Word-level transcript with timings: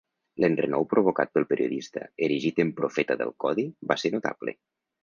L'enrenou 0.43 0.87
provocat 0.93 1.33
pel 1.35 1.45
periodista, 1.53 2.09
erigit 2.29 2.65
en 2.67 2.75
profeta 2.81 3.21
del 3.23 3.37
codi, 3.47 3.71
va 3.93 4.03
ser 4.07 4.15
notable. 4.19 4.61